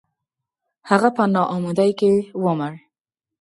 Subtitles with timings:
[0.89, 2.11] •هغه په ناامیدۍ کې
[2.43, 2.73] ومړ.